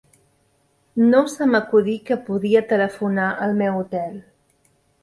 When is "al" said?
3.49-3.57